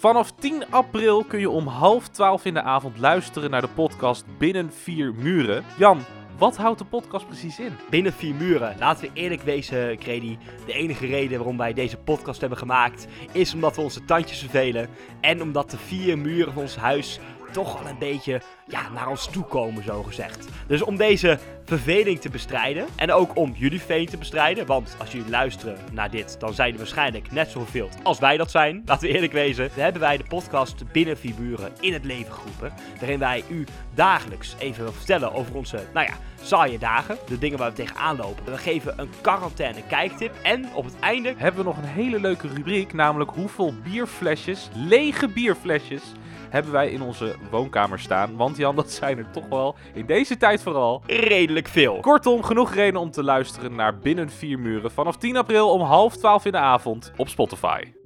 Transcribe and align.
Vanaf 0.00 0.32
10 0.32 0.70
april 0.70 1.24
kun 1.24 1.40
je 1.40 1.50
om 1.50 1.66
half 1.66 2.08
12 2.08 2.44
in 2.44 2.54
de 2.54 2.62
avond 2.62 2.98
luisteren 2.98 3.50
naar 3.50 3.60
de 3.60 3.68
podcast 3.68 4.24
Binnen 4.38 4.72
Vier 4.72 5.14
Muren. 5.14 5.64
Jan, 5.78 6.00
wat 6.38 6.56
houdt 6.56 6.78
de 6.78 6.84
podcast 6.84 7.26
precies 7.26 7.58
in? 7.58 7.72
Binnen 7.90 8.12
vier 8.12 8.34
muren. 8.34 8.76
Laten 8.78 9.04
we 9.04 9.10
eerlijk 9.14 9.42
wezen, 9.42 9.98
Credi. 9.98 10.38
De 10.66 10.72
enige 10.72 11.06
reden 11.06 11.38
waarom 11.38 11.56
wij 11.56 11.72
deze 11.72 11.96
podcast 11.96 12.40
hebben 12.40 12.58
gemaakt 12.58 13.06
is 13.32 13.54
omdat 13.54 13.76
we 13.76 13.82
onze 13.82 14.04
tandjes 14.04 14.38
vervelen. 14.38 14.88
En 15.20 15.42
omdat 15.42 15.70
de 15.70 15.78
vier 15.78 16.18
muren 16.18 16.52
van 16.52 16.62
ons 16.62 16.76
huis 16.76 17.18
toch 17.50 17.82
wel 17.82 17.90
een 17.90 17.98
beetje 17.98 18.40
ja, 18.66 18.88
naar 18.88 19.08
ons 19.08 19.26
toe 19.26 19.44
komen, 19.44 19.84
zo 19.84 20.02
gezegd. 20.02 20.48
Dus 20.66 20.82
om 20.82 20.96
deze 20.96 21.38
verveling 21.64 22.20
te 22.20 22.28
bestrijden 22.28 22.86
en 22.96 23.12
ook 23.12 23.36
om 23.36 23.52
jullie 23.56 23.78
verveling 23.78 24.10
te 24.10 24.16
bestrijden, 24.16 24.66
want 24.66 24.96
als 24.98 25.12
jullie 25.12 25.30
luisteren 25.30 25.78
naar 25.92 26.10
dit, 26.10 26.40
dan 26.40 26.54
zijn 26.54 26.66
jullie 26.66 26.82
waarschijnlijk 26.82 27.32
net 27.32 27.50
zo 27.50 27.60
verveeld 27.60 27.96
als 28.02 28.18
wij 28.18 28.36
dat 28.36 28.50
zijn, 28.50 28.82
laten 28.86 29.08
we 29.08 29.14
eerlijk 29.14 29.32
wezen. 29.32 29.70
Hebben 29.72 30.00
wij 30.00 30.16
de 30.16 30.24
podcast 30.28 30.92
Binnen 30.92 31.18
Vier 31.18 31.34
Muren 31.38 31.72
in 31.80 31.92
het 31.92 32.04
leven 32.04 32.32
geroepen, 32.32 32.72
waarin 32.98 33.18
wij 33.18 33.44
u 33.48 33.66
dagelijks 33.94 34.54
even 34.58 34.94
vertellen 34.94 35.32
over 35.32 35.54
onze, 35.54 35.82
nou 35.92 36.06
ja, 36.06 36.14
saaie 36.42 36.78
dagen, 36.78 37.18
de 37.26 37.38
dingen 37.38 37.58
waar 37.58 37.70
we 37.70 37.76
tegenaan 37.76 38.16
lopen. 38.16 38.44
We 38.44 38.58
geven 38.58 38.94
een 38.96 39.10
quarantaine 39.20 39.82
kijktip 39.88 40.34
en 40.42 40.74
op 40.74 40.84
het 40.84 40.98
einde 41.00 41.34
Hebben 41.36 41.60
we 41.60 41.66
nog 41.66 41.76
een 41.76 41.84
hele 41.84 42.20
leuke 42.20 42.48
rubriek, 42.48 42.92
namelijk 42.92 43.30
hoeveel 43.30 43.74
bierflesjes, 43.82 44.68
lege 44.74 45.28
bierflesjes, 45.28 46.02
hebben 46.50 46.72
wij 46.72 46.90
in 46.90 47.02
onze 47.02 47.34
woonkamer 47.50 47.98
staan. 47.98 48.36
Want 48.36 48.56
Jan, 48.56 48.76
dat 48.76 48.90
zijn 48.90 49.18
er 49.18 49.30
toch 49.30 49.48
wel 49.48 49.74
in 49.94 50.06
deze 50.06 50.36
tijd 50.36 50.62
vooral. 50.62 51.02
redelijk 51.06 51.68
veel. 51.68 52.00
Kortom, 52.00 52.42
genoeg 52.42 52.74
reden 52.74 53.00
om 53.00 53.10
te 53.10 53.24
luisteren 53.24 53.74
naar 53.74 53.98
Binnen 53.98 54.30
Vier 54.30 54.58
Muren 54.58 54.90
vanaf 54.90 55.16
10 55.16 55.36
april 55.36 55.70
om 55.70 55.80
half 55.80 56.16
12 56.16 56.44
in 56.44 56.52
de 56.52 56.58
avond 56.58 57.12
op 57.16 57.28
Spotify. 57.28 57.99